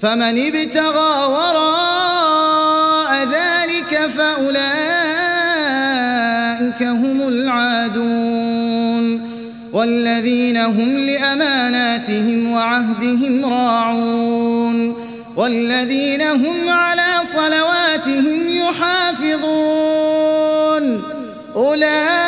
فمن 0.02 0.46
ابتغى 0.46 1.26
وراء 1.32 3.12
ذلك 3.24 4.06
فأولئك 4.16 4.82
هم 6.82 7.28
العادون 7.28 8.18
والذين 9.72 10.56
هم 10.56 10.98
لأماناتهم 10.98 12.52
وعهدهم 12.52 13.44
راعون 13.44 14.96
والذين 15.36 16.22
هم 16.22 16.68
على 16.68 17.20
صلواتهم 17.22 18.48
يحافظون 18.48 19.78
أولئك 21.56 22.27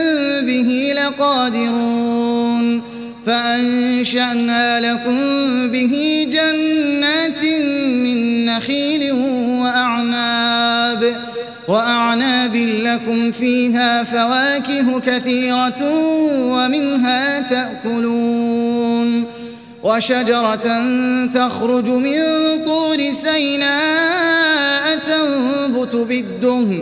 به 0.51 0.93
لقادرون. 0.95 2.81
فأنشأنا 3.25 4.93
لكم 4.93 5.17
به 5.67 6.27
جنات 6.31 7.43
من 8.03 8.45
نخيل 8.45 9.11
وأعناب. 9.61 11.15
وأعناب 11.67 12.55
لكم 12.55 13.31
فيها 13.31 14.03
فواكه 14.03 14.99
كثيرة 14.99 15.93
ومنها 16.35 17.41
تأكلون. 17.41 19.25
وشجرة 19.83 20.83
تخرج 21.33 21.85
من 21.85 22.21
طور 22.65 23.11
سيناء 23.11 24.99
تنبت 25.07 25.95
بالدهن. 25.95 26.81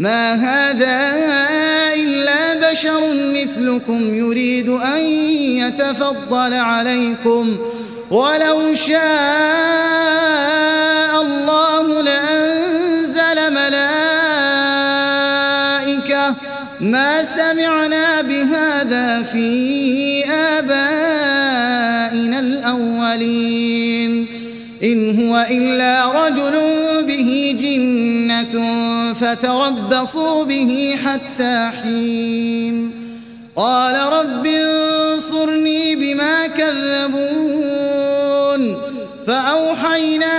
ما 0.00 0.34
هذا 0.34 1.14
إلا 1.94 2.70
بشر 2.70 3.00
مثلكم 3.14 4.14
يريد 4.14 4.68
أن 4.68 5.00
يتفضل 5.60 6.54
عليكم 6.54 7.56
ولو 8.10 8.74
شاء 8.74 9.00
الله 11.22 12.02
لأنزل 12.02 13.52
ملائكة 13.52 13.90
ما 16.80 17.22
سمعنا 17.22 18.22
بهذا 18.22 19.22
في 19.22 20.24
آبائنا 20.30 22.40
الأولين 22.40 24.26
إن 24.82 25.28
هو 25.28 25.46
إلا 25.50 26.26
رجل 26.26 26.79
فتربصوا 29.14 30.44
به 30.44 30.98
حتى 31.04 31.70
حين 31.82 32.92
قال 33.56 34.12
رب 34.12 34.46
انصرني 34.46 35.96
بما 35.96 36.46
كذبون 36.46 37.80
فأوحينا 39.26 40.32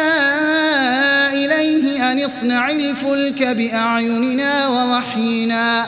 إليه 1.33 2.11
أن 2.11 2.23
اصنع 2.23 2.71
الفلك 2.71 3.43
بأعيننا 3.43 4.67
ووحينا 4.67 5.87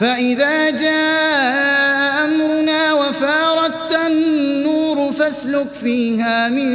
فإذا 0.00 0.70
جاء 0.70 2.24
أمرنا 2.24 2.92
وفاردت 2.92 3.98
النور 4.06 5.12
فاسلك 5.12 5.66
فيها 5.66 6.48
من 6.48 6.68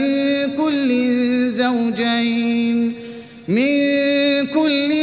كل 0.57 0.89
زوجين 1.49 3.06
من 3.47 4.47
كل 4.47 4.93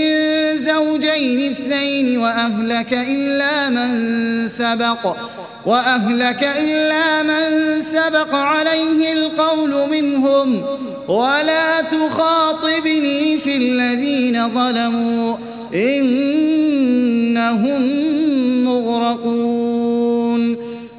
زوجين 0.56 1.50
اثنين 1.50 2.18
وأهلك 2.18 2.92
إلا 2.92 3.70
من 3.70 4.48
سبق 4.48 5.16
وأهلك 5.66 6.42
إلا 6.42 7.22
من 7.22 7.80
سبق 7.80 8.34
عليه 8.34 9.12
القول 9.12 9.90
منهم 9.90 10.62
ولا 11.08 11.80
تخاطبني 11.80 13.38
في 13.38 13.56
الذين 13.56 14.48
ظلموا 14.48 15.36
إنهم 15.74 17.82
مغرقون. 18.64 20.63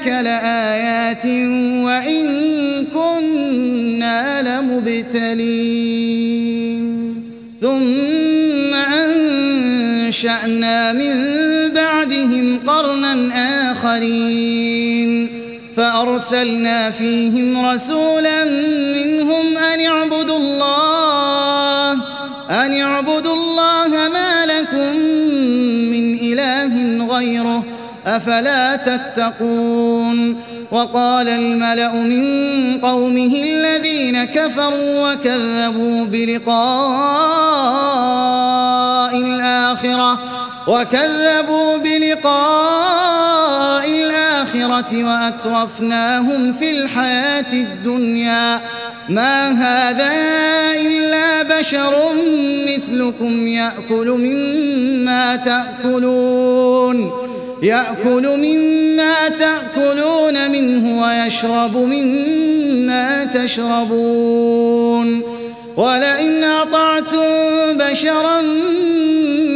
ذلك 0.00 0.08
لآيات 0.08 1.26
وإن 1.84 2.26
كنا 2.94 4.42
لمبتلين 4.42 5.60
ثم 7.60 8.74
أنشأنا 10.04 10.92
من 10.92 11.14
بعدهم 11.74 12.58
قرنا 12.66 13.30
آخرين 13.72 15.28
فأرسلنا 15.76 16.90
فيهم 16.90 17.66
رسولا 17.66 18.44
منهم 18.94 19.58
أن 19.58 19.86
اعبدوا 19.86 20.36
الله 20.36 21.92
أن 22.50 22.80
اعبدوا 22.80 23.34
الله 23.34 23.88
ما 23.88 24.46
لكم 24.46 24.96
من 25.92 26.18
إله 26.18 27.06
غيره 27.16 27.69
أفلا 28.06 28.76
تتقون؟ 28.76 30.40
وقال 30.70 31.28
الملأ 31.28 31.92
من 31.92 32.78
قومه 32.80 33.42
الذين 33.42 34.24
كفروا 34.24 35.12
وكذبوا 35.12 36.04
بلقاء 36.04 36.60
الآخرة 39.16 40.18
وكذبوا 40.66 41.76
بلقاء 41.76 43.10
الآخرة 43.88 45.04
وأترفناهم 45.04 46.52
في 46.52 46.70
الحياة 46.70 47.52
الدنيا. 47.52 48.60
ما 49.08 49.50
هذا 49.50 50.10
إلا 50.80 51.42
بشر 51.42 51.96
مثلكم 52.68 53.46
يأكل 53.46 54.08
مما 54.08 55.36
تأكلون. 55.36 57.29
يأكل 57.62 58.28
مما 58.36 59.28
تأكلون 59.28 60.50
منه 60.50 61.02
ويشرب 61.02 61.76
مما 61.76 63.24
تشربون. 63.24 65.22
ولئن 65.76 66.44
أطعتم 66.44 67.28
بشرا 67.70 68.42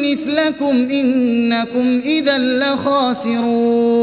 مثلكم 0.05 0.89
إنكم 0.91 2.01
إذا 2.05 2.39
لخاسرون. 2.39 3.95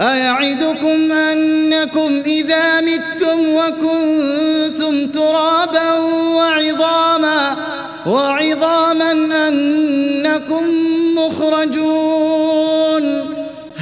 أيعدكم 0.00 1.12
أنكم 1.12 2.22
إذا 2.26 2.80
متم 2.80 3.38
وكنتم 3.54 5.08
ترابا 5.08 5.92
وعظاما 6.36 7.56
وعظاما 8.06 9.12
أنكم 9.48 10.64
مخرجون. 11.16 12.43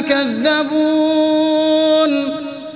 كذبون. 0.00 1.58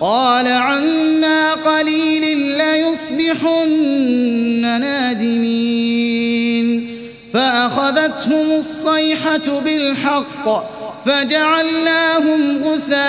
قال 0.01 0.49
عما 0.49 1.55
قليل 1.55 2.39
ليصبحن 2.59 4.61
نادمين. 4.81 6.89
فأخذتهم 7.35 8.53
الصيحة 8.59 9.61
بالحق 9.65 10.47
فجعلناهم 11.07 12.41
غثاء 12.65 13.03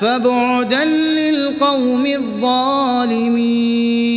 فبعدا 0.00 0.84
للقوم 0.84 2.06
الظالمين. 2.06 4.07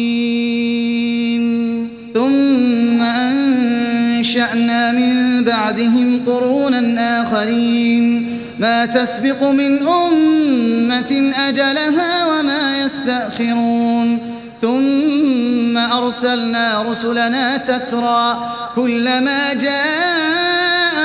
بعدهم 5.43 6.21
قرونا 6.25 7.21
آخرين. 7.21 8.39
ما 8.59 8.85
تسبق 8.85 9.43
من 9.43 9.87
أمة 9.87 11.33
أجلها 11.37 12.25
وما 12.25 12.79
يستأخرون. 12.79 14.19
ثم 14.61 15.77
أرسلنا 15.77 16.83
رسلنا 16.89 17.57
تترى 17.57 18.53
كلما 18.75 19.53
جاء 19.53 20.95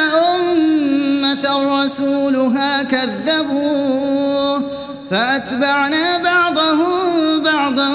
أمة 0.41 1.83
رسولها 1.83 2.83
كذبوه. 2.83 4.71
فأتبعنا 5.11 6.19
بعضهم 6.19 6.97
بعضا 7.45 7.89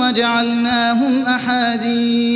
وجعلناهم 0.00 1.24
أحاديث. 1.26 2.35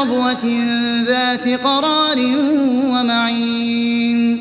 ربوة 0.00 0.62
ذات 1.06 1.48
قرار 1.48 2.18
ومعين. 2.84 4.40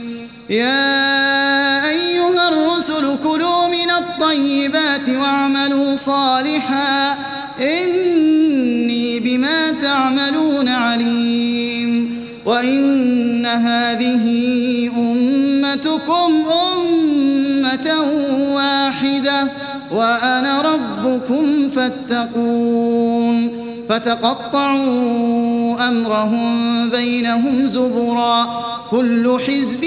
يا 0.49 1.89
أيها 1.89 2.49
الرسل 2.49 3.17
كلوا 3.23 3.67
من 3.67 3.91
الطيبات 3.91 5.09
واعملوا 5.09 5.95
صالحا. 5.95 7.17
إني 7.61 9.19
بما 9.19 9.71
تعملون 9.71 10.67
عليم. 10.67 12.19
وإن 12.45 13.45
هذه 13.45 14.25
أمتكم 14.97 16.43
أمة 16.75 18.01
واحدة. 18.55 19.47
وأنا 19.91 20.61
ربكم 20.61 21.69
فاتقون. 21.69 23.58
فتقطعوا 23.89 25.87
أمرهم 25.87 26.89
بينهم 26.89 27.67
زبرا 27.67 28.63
كل 28.91 29.39
حزب 29.47 29.81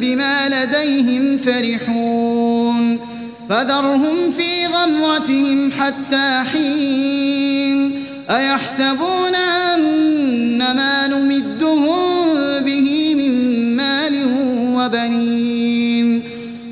بما 0.00 0.48
لديهم 0.48 1.36
فرحون 1.36 2.98
فذرهم 3.48 4.30
في 4.30 4.66
غمرتهم 4.66 5.72
حتى 5.72 6.42
حين 6.52 8.02
أيحسبون 8.30 9.34
أن 9.34 10.58
ما 10.58 11.06
نمدهم 11.06 11.96
به 12.64 13.14
من 13.14 13.76
مال 13.76 14.26
وبنين 14.76 16.22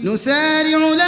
نسارع 0.05 0.79
لهم 0.79 1.08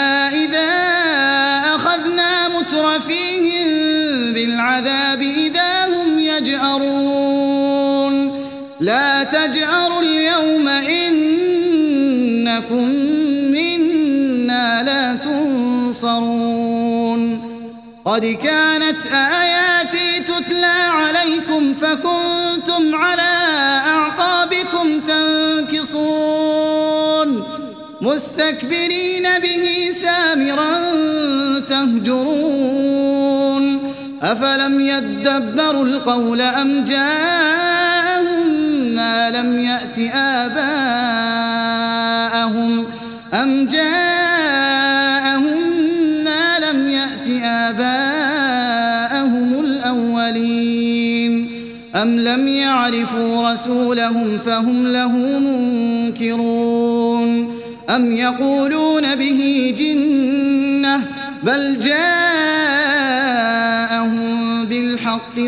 تجأروا 9.31 10.01
اليوم 10.01 10.67
إنكم 10.67 12.87
منا 13.51 14.83
لا 14.83 15.15
تنصرون. 15.15 16.71
قد 18.05 18.25
كانت 18.25 19.05
آياتي 19.13 20.19
تتلى 20.19 20.87
عليكم 20.89 21.73
فكنتم 21.73 22.95
على 22.95 23.31
أعقابكم 23.87 24.99
تنكصون. 25.71 27.43
مستكبرين 28.01 29.39
به 29.39 29.91
سامرا 29.91 30.79
تهجرون. 31.69 33.63
أفلم 34.21 34.79
يدبروا 34.79 35.85
القول 35.85 36.41
أم 36.41 36.83
جاءهم 36.83 37.60
ما 39.01 39.29
لم 39.29 39.59
يأت 39.59 39.99
آباءهم 40.15 40.61
أم 43.33 43.65
جاءهم 43.65 45.57
ما 46.23 46.59
لم 46.59 46.89
يأت 46.89 47.27
آباءهم 47.43 48.79
الأولين 49.65 51.47
أم 51.95 52.19
لم 52.19 52.47
يعرفوا 52.47 53.51
رسولهم 53.51 54.37
فهم 54.37 54.87
له 54.87 55.39
منكرون 55.39 56.81
أم 57.89 58.11
يقولون 58.11 59.15
به 59.15 59.73
جنة 59.77 61.01
بل 61.43 61.79
جاءهم 61.79 62.60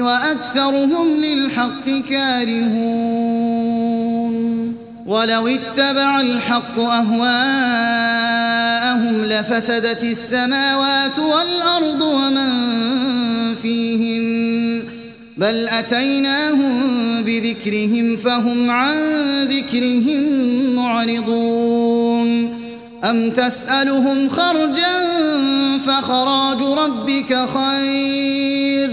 وأكثرهم 0.03 1.07
للحق 1.17 1.89
كارهون. 2.09 3.43
ولو 5.05 5.47
اتبع 5.47 6.21
الحق 6.21 6.79
أهواءهم 6.79 7.25
لفسدت 9.25 10.03
السماوات 10.03 11.19
والأرض 11.19 12.01
ومن 12.01 12.51
فيهن. 13.55 14.83
بل 15.37 15.67
أتيناهم 15.67 16.81
بذكرهم 17.21 18.17
فهم 18.17 18.71
عن 18.71 18.95
ذكرهم 19.43 20.23
معرضون. 20.75 22.63
أم 23.03 23.29
تسألهم 23.29 24.29
خرجا 24.29 25.07
فخراج 25.77 26.61
ربك 26.61 27.45
خير؟ 27.49 28.92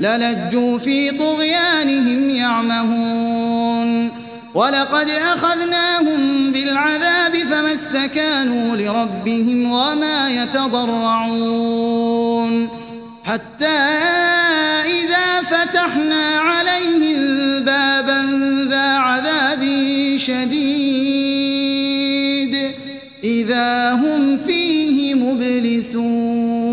للجوا 0.00 0.78
في 0.78 1.10
طغيانهم 1.10 2.30
يعمهون. 2.30 4.10
ولقد 4.54 5.08
أخذناهم 5.10 6.52
بالعذاب 6.52 7.36
فما 7.36 7.72
استكانوا 7.72 8.76
لربهم 8.76 9.70
وما 9.70 10.30
يتضرعون. 10.30 11.48
حتى 13.24 13.78
إذا 14.86 15.42
فتحنا 15.42 16.38
عليهم 16.38 17.18
بابا 17.60 18.24
ذا 18.70 18.92
عذاب 18.92 19.64
شديد. 20.16 21.14
إذا 23.24 23.92
هم 23.92 24.38
فيه 24.46 25.14
مبلسون. 25.14 26.64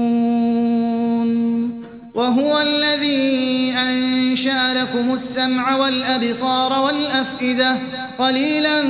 وهو 2.15 2.61
الذي 2.61 3.73
أنشأ 3.77 4.73
لكم 4.73 5.13
السمع 5.13 5.75
والأبصار 5.75 6.85
والأفئدة 6.85 7.75
قليلا 8.19 8.81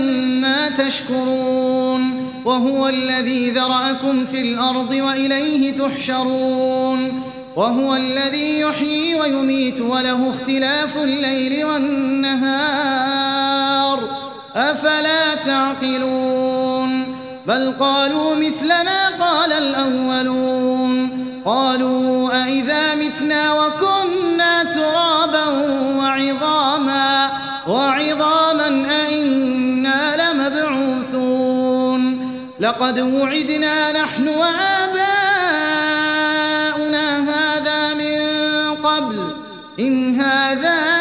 ما 0.41 0.69
تشكرون 0.69 2.31
وهو 2.45 2.87
الذي 2.87 3.49
ذرأكم 3.49 4.25
في 4.25 4.41
الأرض 4.41 4.91
وإليه 4.91 5.75
تحشرون 5.75 7.23
وهو 7.55 7.95
الذي 7.95 8.59
يحيي 8.59 9.15
ويميت 9.15 9.81
وله 9.81 10.29
اختلاف 10.29 10.97
الليل 10.97 11.65
والنهار 11.65 12.91
أفلا 14.55 15.35
تعقلون 15.35 17.15
بل 17.47 17.73
قالوا 17.79 18.35
مثل 18.35 18.67
ما 18.67 19.09
قال 19.19 19.53
الأولون 19.53 21.09
قالوا 21.45 22.30
لقد 32.62 33.00
وعدنا 33.00 33.91
نحن 33.91 34.27
وآباؤنا 34.27 35.08
هذا 37.32 37.94
من 37.94 38.22
قبل 38.75 39.36
إن 39.80 40.20
هذا 40.22 41.00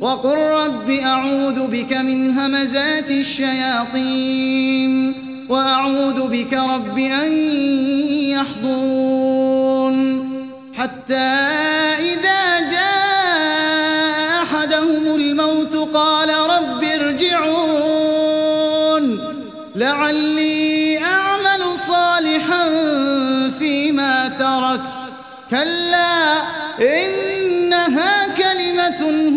وقل 0.00 0.36
رب 0.38 0.90
أعوذ 0.90 1.66
بك 1.66 1.92
من 1.92 2.30
همزات 2.38 3.10
الشياطين 3.10 4.92
وأعوذ 5.48 6.28
بك 6.28 6.52
رب 6.54 6.98
أن 6.98 7.32
يحضون 8.32 9.96
حتى 10.74 11.14
إذا 11.98 12.39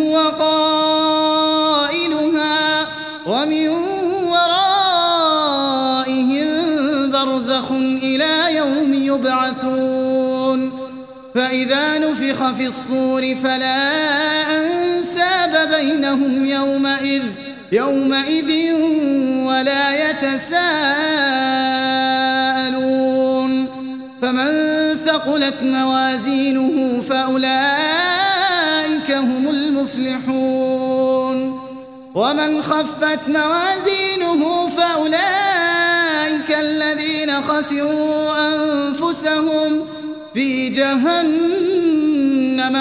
هو 0.02 0.18
قائلها 0.40 1.44
ومن 3.28 3.68
ورائهم 4.28 5.84
برزخ 7.12 7.72
إلى 8.04 8.56
يوم 8.56 8.94
يبعثون 8.94 10.72
فإذا 11.36 11.98
نفخ 11.98 12.52
في 12.52 12.66
الصور 12.66 13.36
فلا 13.36 13.92
أنساب 14.58 15.70
بينهم 15.70 16.46
يومئذ 16.46 17.24
يومئذ 17.72 18.74
ولا 19.46 20.10
يتساءلون 20.10 20.84
فمن 24.22 24.48
ثقلت 25.06 25.64
موازينه 25.64 27.02
فأولئك 27.10 27.93
المفلحون 29.84 31.60
ومن 32.16 32.62
خفت 32.62 33.20
موازينه 33.28 34.68
فأولئك 34.68 36.50
الذين 36.60 37.42
خسروا 37.42 38.34
أنفسهم 38.48 39.82
في 40.34 40.70
جهنم 40.70 41.68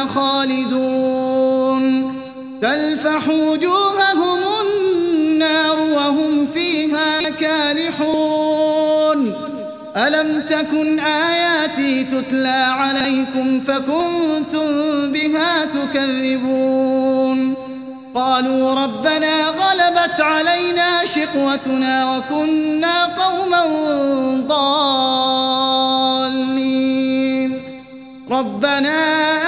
خالدون. 0.07 1.83
تلفح 2.62 3.29
وجوههم 3.29 3.91
ألم 10.09 10.41
تكن 10.41 11.01
آياتي 11.01 12.05
تتلى 12.05 12.49
عليكم 12.49 13.61
فكنتم 13.61 14.69
بها 15.12 15.65
تكذبون؟ 15.65 17.55
قالوا 18.15 18.75
ربنا 18.85 19.45
غلبت 19.47 20.21
علينا 20.21 21.05
شقوتنا 21.05 22.17
وكنا 22.17 23.05
قوما 23.05 23.67
ضالين. 24.49 25.62
ربنا 28.31 28.97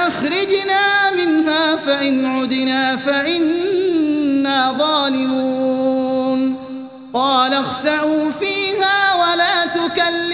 أخرجنا 0.06 1.10
منها 1.16 1.76
فإن 1.76 2.26
عدنا 2.26 2.96
فإنا 2.96 4.72
ظالمون. 4.78 6.56
قال 7.14 7.54
اخسأوا 7.54 8.30
فيها 8.40 9.14
ولا 9.14 9.66
تكلمون 9.66 10.33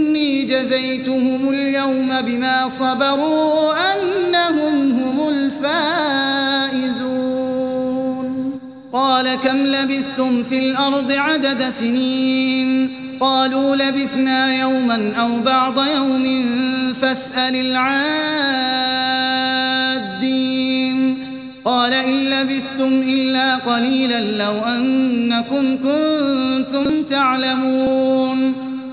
إني 0.21 0.43
جزيتهم 0.43 1.49
اليوم 1.49 2.21
بما 2.21 2.67
صبروا 2.67 3.73
أنهم 3.93 4.91
هم 4.91 5.29
الفائزون. 5.29 6.21
قال 8.93 9.35
كم 9.35 9.57
لبثتم 9.57 10.43
في 10.43 10.59
الأرض 10.69 11.11
عدد 11.11 11.69
سنين؟ 11.69 12.89
قالوا 13.19 13.75
لبثنا 13.75 14.59
يوما 14.59 15.13
أو 15.19 15.41
بعض 15.45 15.77
يوم 15.77 16.45
فاسأل 17.01 17.55
العادين. 17.55 17.97
قال 21.65 21.93
إن 21.93 22.29
لبثتم 22.29 23.01
إلا 23.07 23.55
قليلا 23.55 24.19
لو 24.19 24.53
أنكم 24.65 25.77
كنتم 25.77 27.03
تعلمون. 27.09 28.70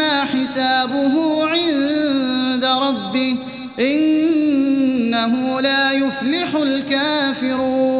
حسابه 0.00 1.46
عند 1.48 2.64
ربه 2.64 3.36
إنه 3.80 5.60
لا 5.60 5.92
يفلح 5.92 6.54
الكافرون. 6.54 7.92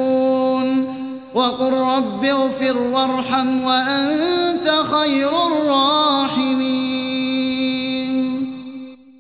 وقل 1.35 1.73
رب 1.73 2.25
اغفر 2.25 2.79
وارحم 2.79 3.63
وأنت 3.63 4.73
خير 4.93 5.47
الراحمين. 5.47 6.62